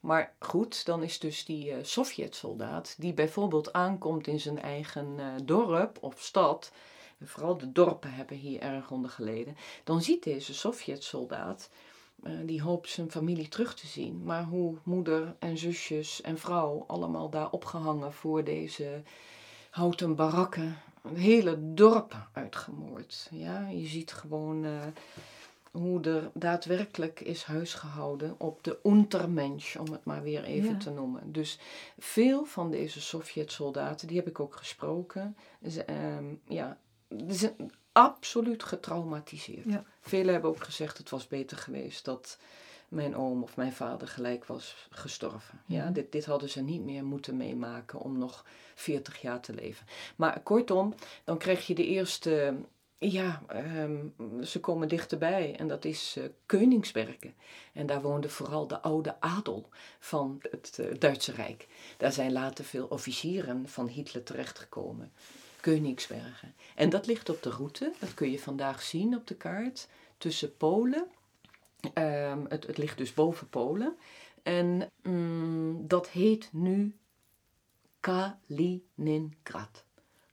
[0.00, 6.20] Maar goed, dan is dus die Sovjetsoldaat die bijvoorbeeld aankomt in zijn eigen dorp of
[6.20, 6.72] stad.
[7.26, 9.56] Vooral de dorpen hebben hier erg onder geleden.
[9.84, 11.70] Dan ziet deze Sovjetsoldaat,
[12.22, 14.22] eh, die hoopt zijn familie terug te zien.
[14.24, 19.02] Maar hoe moeder en zusjes en vrouw allemaal daar opgehangen voor deze
[19.70, 20.76] houten barakken.
[21.14, 23.28] Hele dorpen uitgemoord.
[23.30, 24.70] Ja, je ziet gewoon eh,
[25.70, 30.76] hoe er daadwerkelijk is huisgehouden op de untermensch, om het maar weer even Ja.
[30.78, 31.32] te noemen.
[31.32, 31.58] Dus
[31.98, 35.36] veel van deze Sovjet-soldaten, die heb ik ook gesproken,
[35.68, 36.78] ze, ehm, ja,
[37.28, 39.64] zijn absoluut getraumatiseerd.
[39.64, 39.84] Ja.
[40.00, 42.38] Velen hebben ook gezegd het was beter geweest dat
[42.88, 45.60] mijn oom of mijn vader gelijk was gestorven.
[45.66, 45.92] Ja, Mhm.
[45.92, 49.86] dit, dit hadden ze niet meer moeten meemaken om nog 40 jaar te leven.
[50.16, 52.54] Maar kortom, dan krijg je de eerste
[52.98, 53.96] ja, ehm,
[54.42, 57.34] ze komen dichterbij en dat is eh Koningsbergen.
[57.72, 61.66] En daar woonde vooral de oude adel van het eh, Duitse Rijk.
[61.96, 65.12] Daar zijn later veel officieren van Hitler terechtgekomen.
[65.64, 66.54] Koningsbergen.
[66.74, 70.56] En dat ligt op de route, dat kun je vandaag zien op de kaart, tussen
[70.56, 71.06] Polen.
[71.94, 73.96] Ehm, het, het ligt dus boven Polen.
[74.42, 76.96] En mm, dat heet nu
[78.00, 79.84] Kaliningrad.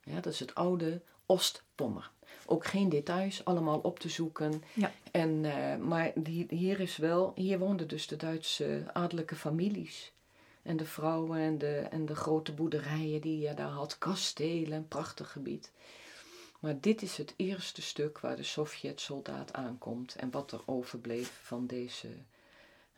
[0.02, 2.10] Ja, dat is het oude Oostpommer.
[2.46, 4.62] Ook geen details, allemaal op te zoeken.
[4.74, 4.92] Ja.
[5.10, 10.12] En, eh, maar die, hier is wel, hier woonden dus de Duitse adellijke families.
[10.62, 13.98] En de vrouwen en de, en de grote boerderijen die je daar had.
[13.98, 15.72] Kastelen, prachtig gebied.
[16.60, 20.14] Maar dit is het eerste stuk waar de Sovjet-soldaat aankomt.
[20.14, 22.08] En wat er overbleef van deze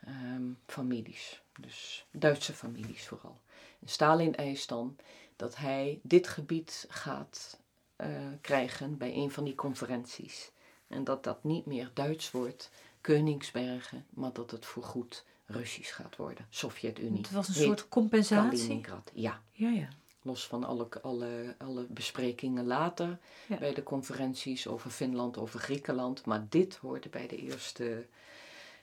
[0.00, 1.42] ehm, families.
[1.60, 3.40] Dus Duitse families vooral.
[3.80, 4.96] En Stalin eist dan
[5.36, 7.60] dat hij dit gebied gaat
[7.96, 8.08] eh,
[8.40, 10.50] krijgen bij een van die conferenties.
[10.86, 15.24] En dat dat niet meer Duits wordt, Koningsbergen, maar dat het voorgoed
[15.56, 16.46] Russisch gaat worden.
[16.50, 17.20] Sovjet-Unie.
[17.20, 18.58] Het was een Heet soort compensatie.
[18.58, 19.10] Kaliningrad.
[19.14, 19.88] Ja, Ja, ja.
[20.22, 23.56] los van alle, alle, alle besprekingen later Ja.
[23.58, 26.24] bij de conferenties over Finland, over Griekenland.
[26.26, 28.06] Maar dit hoorde bij de eerste,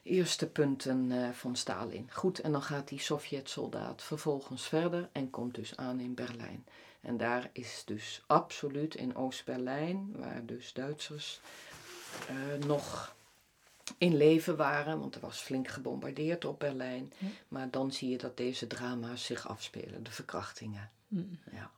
[0.04, 2.10] eerste punten eh, van Stalin.
[2.12, 6.66] Goed, en dan gaat die Sovjet-soldaat vervolgens verder en komt dus aan in Berlijn.
[7.02, 11.40] En daar is dus absoluut in Oost-Berlijn, waar dus Duitsers
[12.28, 13.16] eh, nog
[13.98, 17.14] in leven waren, want er was flink gebombardeerd op Berlijn.
[17.18, 17.28] Ja.
[17.48, 20.90] Maar dan zie je dat deze drama's zich afspelen, de verkrachtingen.
[21.08, 21.40] Mm.
[21.52, 21.72] Ja.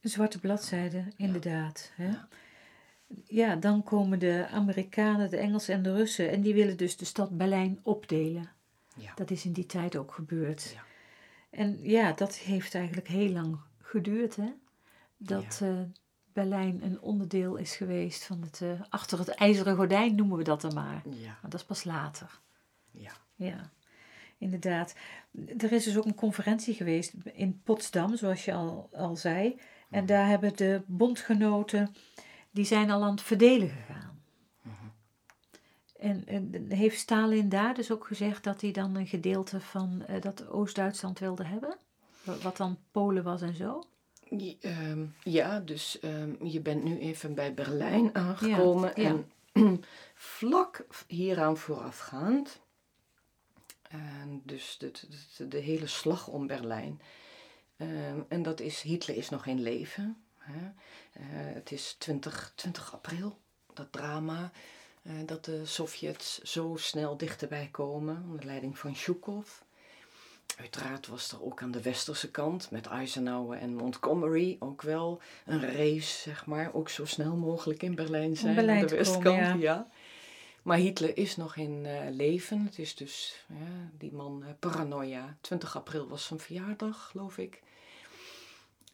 [0.00, 1.90] Een zwarte bladzijde, inderdaad.
[1.94, 2.08] Hè?
[2.08, 2.28] Ja.
[3.26, 7.04] Ja, dan komen de Amerikanen, de Engelsen en de Russen en die willen dus de
[7.04, 8.50] stad Berlijn opdelen.
[8.94, 9.12] Ja.
[9.14, 10.70] Dat is in die tijd ook gebeurd.
[10.74, 10.84] Ja.
[11.50, 14.52] En ja, dat heeft eigenlijk heel lang geduurd, hè?
[15.16, 15.80] Dat eh,
[16.42, 20.60] Berlijn een onderdeel is geweest van het, eh, achter het ijzeren gordijn noemen we dat
[20.60, 21.02] dan maar.
[21.10, 22.40] Ja, Maar dat is pas later.
[22.90, 23.12] ja.
[23.34, 23.70] Ja,
[24.38, 24.94] inderdaad.
[25.58, 29.60] Er is dus ook een conferentie geweest in Potsdam, zoals je al, al zei.
[29.90, 31.94] En daar hebben de bondgenoten
[32.50, 34.22] die zijn al aan het verdelen gegaan.
[35.98, 40.20] En, en heeft Stalin daar dus ook gezegd dat hij dan een gedeelte van eh,
[40.20, 41.76] dat Oost-Duitsland wilde hebben?
[42.22, 43.82] Wa- Wat dan Polen was en zo?
[44.60, 48.92] Ehm, ja, dus ehm, je bent nu even bij Berlijn aangekomen.
[49.02, 49.16] Ja,
[49.54, 49.80] En
[50.14, 52.60] vlak hieraan voorafgaand,
[53.82, 54.90] en dus de,
[55.36, 57.00] de, de hele slag om Berlijn.
[57.76, 60.16] ehm, en dat is, Hitler is nog in leven.
[60.38, 60.66] Hè?
[61.12, 61.22] Eh,
[61.54, 63.38] het is 20, 20 april,
[63.74, 64.50] dat drama.
[65.02, 69.62] eh, dat de Sovjets zo snel dichterbij komen onder leiding van Zhukov.
[70.56, 75.72] Uiteraard was er ook aan de westerse kant met Eisenhower en Montgomery ook wel een
[75.72, 78.54] race, zeg maar, ook zo snel mogelijk in Berlijn zijn.
[78.54, 79.54] Berlijn aan de komen, westkant, ja.
[79.54, 79.88] ja.
[80.62, 82.64] Maar Hitler is nog in eh, leven.
[82.64, 85.36] Het is dus ja, die man eh, paranoia.
[85.40, 87.62] 20 april was zijn verjaardag, geloof ik.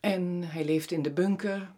[0.00, 1.70] En hij leeft in de bunker.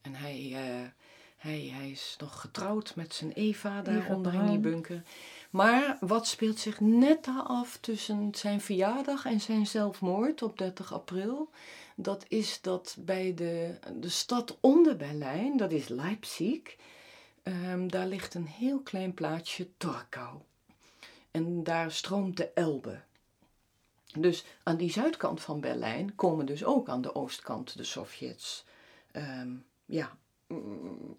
[0.00, 0.88] En hij, eh,
[1.36, 5.02] hij, hij is nog getrouwd met zijn Eva daaronder in die bunker.
[5.52, 11.50] Maar wat speelt zich net af tussen zijn verjaardag en zijn zelfmoord op 30 april?
[11.96, 16.76] Dat is dat bij de, de stad onder Berlijn, dat is Leipzig,
[17.42, 20.40] ehm, daar ligt een heel klein plaatsje Torkau.
[21.30, 23.00] En daar stroomt de Elbe.
[24.18, 28.64] Dus aan die zuidkant van Berlijn komen dus ook aan de oostkant de Sovjets.
[29.10, 30.16] ehm, ja,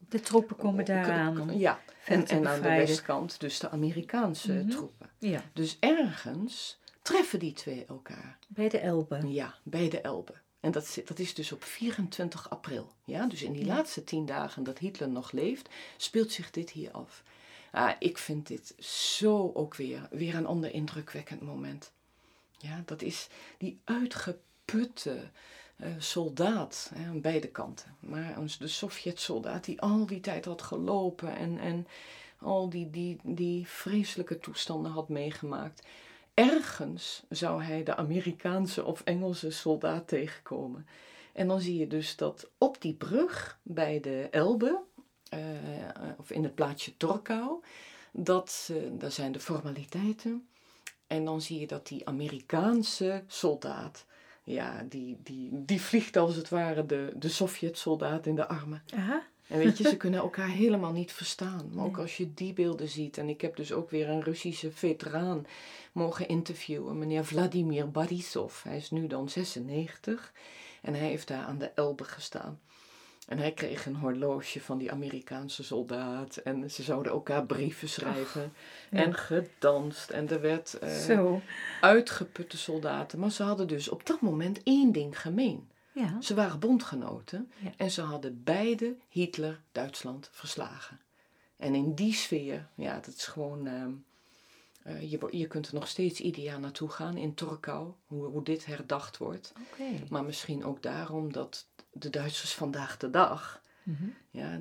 [0.10, 1.58] De troepen komen daaraan.
[1.60, 4.70] ja, en, aan de westkant dus de Amerikaanse Mhm.
[4.70, 5.10] troepen.
[5.20, 8.38] Ja, Dus ergens treffen die twee elkaar.
[8.48, 9.28] bij de Elbe.
[9.28, 10.34] Ja, bij de Elbe.
[10.60, 12.94] En dat, dat is dus op 24 april.
[13.04, 13.74] Ja, dus in die Ja.
[13.76, 17.24] laatste tien dagen dat Hitler nog leeft, speelt zich dit hier af.
[17.72, 21.92] Ah, ik vind dit zo ook weer, weer een ander indrukwekkend moment.
[22.58, 25.30] Ja, dat is die uitgeputte
[25.98, 27.96] soldaat hè, aan beide kanten.
[28.00, 31.88] Maar de Sovjet-soldaat die al die tijd had gelopen en, en
[32.40, 35.88] al die, die, die vreselijke toestanden had meegemaakt.
[36.34, 40.88] Ergens zou hij de Amerikaanse of Engelse soldaat tegenkomen.
[41.34, 44.82] En dan zie je dus dat op die brug bij de Elbe,
[45.30, 45.40] eh,
[46.18, 47.64] of in het plaatsje Torkau,
[48.12, 50.48] dat, eh, daar zijn de formaliteiten.
[51.08, 54.06] En dan zie je dat die Amerikaanse soldaat,
[54.44, 58.84] ja, die, die, die vliegt als het ware de, de Sovjet-soldaat in de armen.
[58.96, 59.24] Aha.
[59.48, 61.70] En weet je, ze kunnen elkaar helemaal niet verstaan.
[61.74, 63.18] Maar ook als je die beelden ziet.
[63.18, 65.46] En ik heb dus ook weer een Russische veteraan
[65.92, 66.98] mogen interviewen.
[66.98, 68.64] Meneer Vladimir Borisov.
[68.64, 70.34] Hij is nu dan 96.
[70.82, 72.60] En hij heeft daar aan de Elbe gestaan.
[73.28, 76.36] En hij kreeg een horloge van die Amerikaanse soldaat.
[76.38, 78.54] En ze zouden elkaar brieven schrijven.
[78.92, 78.98] ja.
[79.04, 80.10] En gedanst.
[80.10, 81.42] En er werd eh, Zo.
[81.82, 83.20] uitgeputte soldaten.
[83.20, 85.70] Maar ze hadden dus op dat moment één ding gemeen.
[85.92, 86.22] Ja.
[86.22, 87.72] Ze waren bondgenoten Ja.
[87.78, 91.00] en ze hadden beide Hitler Duitsland verslagen.
[91.58, 93.68] En in die sfeer, ja, dat is gewoon.
[93.68, 93.92] ehm,
[94.84, 98.44] eh, je, je kunt er nog steeds ieder jaar naartoe gaan in Torkau, hoe, hoe
[98.44, 99.54] dit herdacht wordt.
[100.10, 104.04] Maar misschien ook daarom dat de Duitsers vandaag de dag, Mhm.
[104.32, 104.60] ja,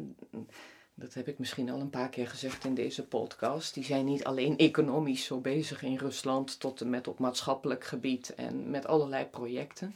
[0.94, 4.24] dat heb ik misschien al een paar keer gezegd in deze podcast, die zijn niet
[4.24, 9.24] alleen economisch zo bezig in Rusland tot en met op maatschappelijk gebied en met allerlei
[9.24, 9.94] projecten.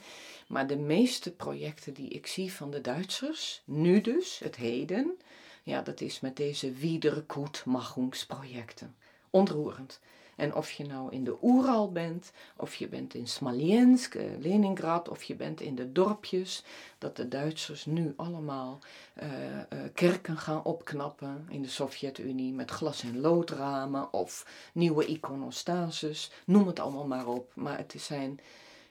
[0.49, 5.17] Maar de meeste projecten die ik zie van de Duitsers, nu dus, het heden,
[5.63, 8.97] ja, dat is met deze Wiedergutmachungsprojecten.
[9.31, 10.01] Ontroerend.
[10.37, 15.09] En of je nou in de Oeral bent, of je bent in Smolensk, eh, Leningrad,
[15.09, 16.65] of je bent in de dorpjes,
[16.99, 18.79] dat de Duitsers nu allemaal
[19.15, 26.31] eh, eh, kerken gaan opknappen in de Sovjet-Unie met glas- en loodramen of nieuwe iconostases,
[26.47, 27.53] noem het allemaal maar op.
[27.55, 28.41] Maar het zijn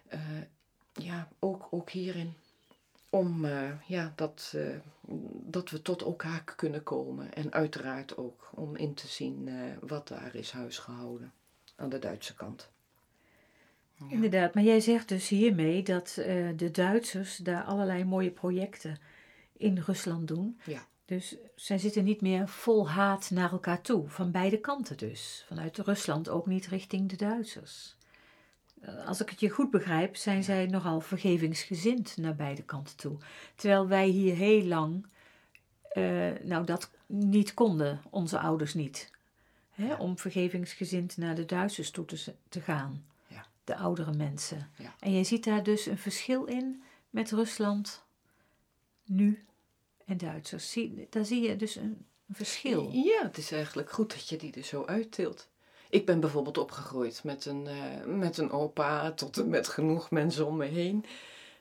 [0.08, 0.20] eh,
[0.94, 2.34] ja, ook, ook hierin
[3.16, 4.78] om eh, ja, dat, eh,
[5.42, 7.34] dat we tot elkaar kunnen komen.
[7.34, 11.34] En uiteraard ook om in te zien eh, wat daar is huisgehouden
[11.76, 12.70] aan de Duitse kant.
[13.96, 14.06] Ja.
[14.10, 18.98] Inderdaad, maar jij zegt dus hiermee dat eh, de Duitsers daar allerlei mooie projecten
[19.58, 20.60] in Rusland doen.
[20.66, 20.88] Ja.
[21.06, 25.46] Dus zij zitten niet meer vol haat naar elkaar toe, van beide kanten dus.
[25.48, 27.98] Vanuit Rusland ook niet richting de Duitsers.
[28.86, 33.18] Eh, Als ik het je goed begrijp, zijn zij nogal vergevingsgezind naar beide kanten toe.
[33.56, 35.06] Terwijl wij hier heel lang,
[35.92, 39.12] eh, nou dat niet konden, onze ouders niet.
[39.70, 39.98] Hè, Ja.
[39.98, 42.06] Om vergevingsgezind naar de Duitsers toe
[42.50, 43.06] te, gaan.
[43.28, 43.46] Ja.
[43.64, 44.70] De oudere mensen.
[44.78, 44.96] Ja.
[45.00, 48.04] En jij ziet daar dus een verschil in met Rusland
[49.06, 49.46] nu
[50.06, 50.72] en Duitsers.
[50.72, 52.90] Zie, daar zie je dus een, een verschil.
[52.92, 55.50] Ja, het is eigenlijk goed dat je die er zo uittilt.
[55.96, 60.46] Ik ben bijvoorbeeld opgegroeid met een, eh, met een opa tot en met genoeg mensen
[60.46, 61.06] om me heen.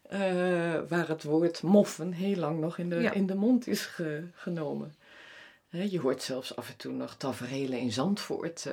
[0.05, 0.21] eh,
[0.89, 3.13] waar het woord moffen heel lang nog in de, Ja.
[3.13, 4.95] in de mond is ge- genomen.
[5.69, 8.73] Je hoort zelfs af en toe nog taferelen in Zandvoort, eh,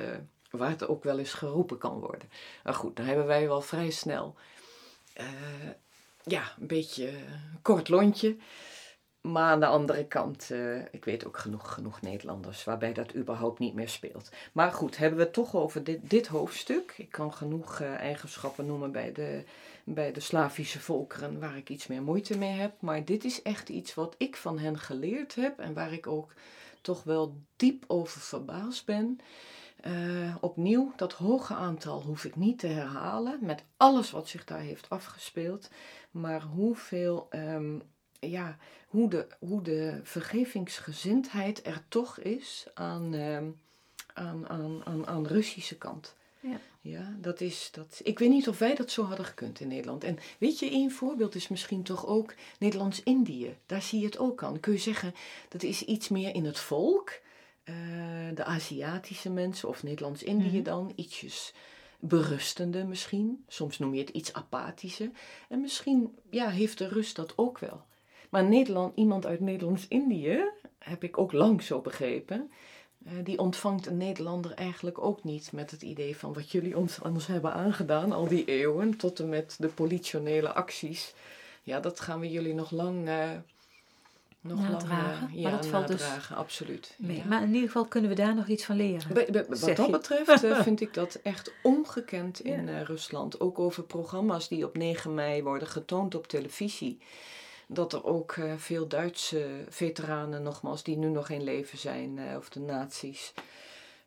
[0.50, 2.28] waar het ook wel eens geroepen kan worden.
[2.64, 4.34] Maar goed, dan hebben wij wel vrij snel
[6.24, 8.36] ja, een beetje een kort lontje.
[9.22, 13.58] Maar aan de andere kant, eh, ik weet ook genoeg, genoeg Nederlanders waarbij dat überhaupt
[13.58, 14.30] niet meer speelt.
[14.52, 16.94] Maar goed, hebben we het toch over dit, dit hoofdstuk.
[16.96, 19.44] Ik kan genoeg eh, eigenschappen noemen bij de,
[19.84, 22.80] bij de Slavische volkeren waar ik iets meer moeite mee heb.
[22.80, 26.32] Maar dit is echt iets wat ik van hen geleerd heb en waar ik ook
[26.80, 29.20] toch wel diep over verbaasd ben.
[29.82, 34.60] Eh, opnieuw, dat hoge aantal hoef ik niet te herhalen met alles wat zich daar
[34.60, 35.70] heeft afgespeeld.
[36.10, 37.78] Maar hoeveel, ehm,
[38.30, 38.56] ja,
[38.86, 43.50] hoe de, hoe de vergevingsgezindheid er toch is aan, ehm,
[44.14, 46.14] aan, aan, aan, aan Russische kant.
[46.40, 46.60] Ja.
[46.80, 48.00] Ja, dat is dat.
[48.02, 50.04] Ik weet niet of wij dat zo hadden gekund in Nederland.
[50.04, 53.56] En weet je, één voorbeeld is misschien toch ook Nederlands-Indië.
[53.66, 54.60] Daar zie je het ook aan.
[54.60, 55.14] Kun je zeggen,
[55.48, 57.20] dat is iets meer in het volk.
[57.64, 57.74] Eh,
[58.34, 60.62] de Aziatische mensen, of Nederlands-Indië Mhm.
[60.62, 61.52] dan, ietsjes
[62.00, 63.44] berustende misschien.
[63.48, 65.10] Soms noem je het iets apathische.
[65.48, 67.84] En misschien ja, heeft de rust dat ook wel.
[68.32, 70.44] Maar Nederland, iemand uit Nederlands-Indië,
[70.78, 72.50] heb ik ook lang zo begrepen,
[73.04, 76.98] eh, die ontvangt een Nederlander eigenlijk ook niet met het idee van wat jullie ons,
[77.00, 81.14] ons hebben aangedaan al die eeuwen, tot en met de politionele acties.
[81.62, 83.30] Ja, dat gaan we jullie nog lang, eh
[84.40, 86.94] nog Nadragen, lang eh, maar ja, dat valt dus absoluut.
[86.98, 87.16] mee.
[87.16, 87.24] Ja.
[87.24, 89.14] Maar in ieder geval kunnen we daar nog iets van leren.
[89.14, 89.90] Wat dat je.
[89.90, 92.82] betreft vind ik dat echt ongekend in Ja.
[92.82, 93.40] Rusland.
[93.40, 96.98] Ook over programma's die op 9 mei worden getoond op televisie.
[97.72, 102.36] Dat er ook eh, veel Duitse veteranen, nogmaals, die nu nog in leven zijn, eh,
[102.36, 103.32] of de nazi's,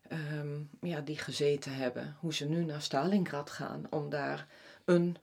[0.08, 2.16] ehm, ja, die gezeten hebben.
[2.20, 4.48] Hoe ze nu naar Stalingrad gaan om daar
[4.84, 5.16] een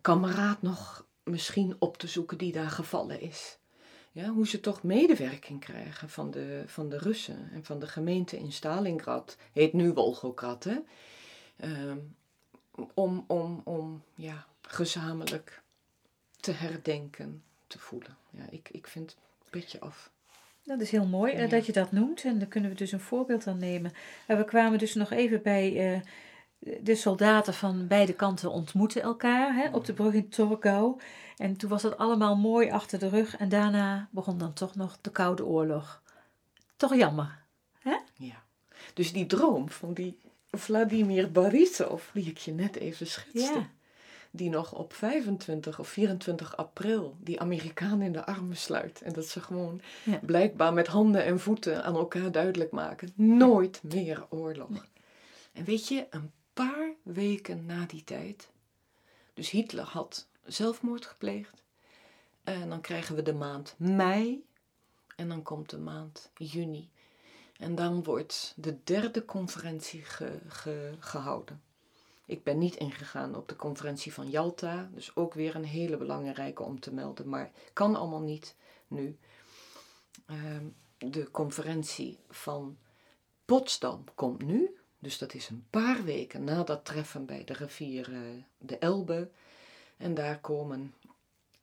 [0.00, 3.58] kameraad nog misschien op te zoeken die daar gevallen is.
[4.12, 8.38] Ja, hoe ze toch medewerking krijgen van de, van de Russen en van de gemeente
[8.38, 10.78] in Stalingrad, heet nu Volgograd, hè?
[11.56, 11.98] Ehm,
[12.94, 15.62] om, om, om ja, gezamenlijk
[16.40, 18.16] te herdenken, te voelen.
[18.30, 20.10] Ja, ik, ik vind het een beetje af.
[20.64, 21.46] Dat is heel mooi eh, Ja.
[21.46, 22.24] dat je dat noemt.
[22.24, 23.92] En daar kunnen we dus een voorbeeld aan nemen.
[24.26, 26.00] En we kwamen dus nog even bij eh,
[26.80, 31.00] de soldaten van beide kanten ontmoeten elkaar hè, op de brug in Torgau.
[31.36, 33.36] En toen was dat allemaal mooi achter de rug.
[33.36, 36.02] En daarna begon dan toch nog de Koude Oorlog.
[36.76, 37.46] Toch jammer.
[38.14, 38.42] Ja.
[38.94, 40.18] Dus die droom van die
[40.50, 43.70] Vladimir Borisov, die ik je net even schetste, Ja.
[44.30, 49.02] Die nog op 25 of 24 april die Amerikanen in de armen sluit.
[49.02, 50.18] En dat ze gewoon Ja.
[50.22, 54.86] blijkbaar met handen en voeten aan elkaar duidelijk maken: nooit meer oorlog.
[55.52, 58.48] En weet je, een paar weken na die tijd,
[59.34, 61.62] dus Hitler had zelfmoord gepleegd.
[62.44, 64.46] En dan krijgen we de maand mei.
[65.16, 66.90] En dan komt de maand juni.
[67.56, 71.62] En dan wordt de derde conferentie ge- ge- gehouden.
[72.28, 76.62] Ik ben niet ingegaan op de conferentie van Jalta, dus ook weer een hele belangrijke
[76.62, 78.54] om te melden, maar kan allemaal niet
[78.88, 79.18] nu.
[80.26, 80.66] Ehm,
[80.98, 82.78] de conferentie van
[83.44, 88.12] Potsdam komt nu, dus dat is een paar weken na dat treffen bij de rivier
[88.12, 88.20] eh,
[88.58, 89.30] de Elbe.
[89.96, 90.94] En daar komen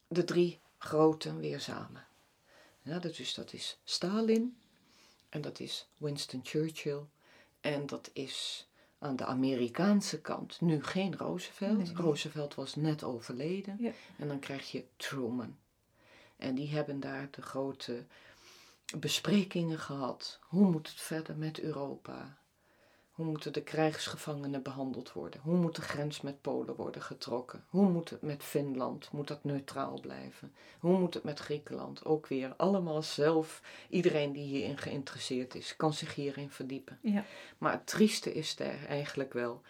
[0.07, 2.07] de drie groten weer samen.
[2.81, 4.57] Ja, is, dat is Stalin,
[5.29, 7.01] en dat is Winston Churchill.
[7.61, 8.67] En dat is
[9.05, 11.77] aan de Amerikaanse kant nu geen Roosevelt.
[11.77, 11.95] Nee.
[11.95, 13.75] Roosevelt was net overleden.
[13.79, 13.91] Ja.
[14.17, 15.57] En dan krijg je Truman.
[16.37, 18.05] En die hebben daar de grote
[18.99, 20.39] besprekingen gehad.
[20.41, 22.37] Hoe moet het verder met Europa?
[23.15, 25.39] Hoe moeten de krijgsgevangenen behandeld worden?
[25.43, 27.63] Hoe moet de grens met Polen worden getrokken?
[27.69, 29.11] Hoe moet het met Finland?
[29.11, 30.53] Moet dat neutraal blijven?
[30.79, 32.05] Hoe moet het met Griekenland?
[32.05, 33.61] Ook weer allemaal zelf.
[33.89, 36.99] Iedereen die hierin geïnteresseerd is, kan zich hierin verdiepen.
[37.01, 37.23] Ja.
[37.57, 39.61] Maar het trieste is daar eigenlijk wel.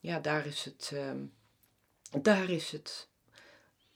[0.00, 0.90] Ja, daar is het.
[0.94, 1.24] ehm,
[2.22, 3.08] daar is het.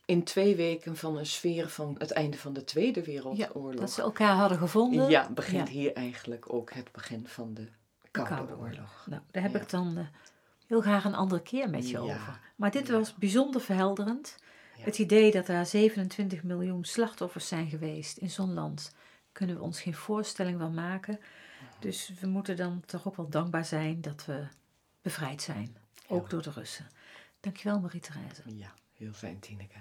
[0.05, 3.81] In twee weken van een sfeer van het einde van de Tweede Wereldoorlog.
[3.81, 5.11] Dat ze elkaar hadden gevonden.
[5.11, 5.74] Ja, begint Ja.
[5.74, 7.68] hier eigenlijk ook het begin van de
[8.12, 9.07] Koude, Koude Oorlog.
[9.07, 9.61] Nou, daar heb Ja.
[9.61, 10.07] ik dan eh,
[10.66, 11.99] heel graag een andere keer met je Ja.
[12.14, 12.41] over.
[12.57, 12.93] Maar dit Ja.
[12.93, 14.37] was bijzonder verhelderend.
[14.78, 18.95] Het idee dat er 27 miljoen slachtoffers zijn geweest in zo'n land,
[19.32, 21.20] kunnen we ons geen voorstelling van maken.
[21.78, 24.47] Dus we moeten dan toch ook wel dankbaar zijn dat we
[25.03, 25.76] bevrijd zijn.
[26.09, 26.87] Ook door de Russen.
[27.41, 28.43] Dankjewel Marie-Therese.
[28.57, 29.78] Ja, heel fijn, Tineke.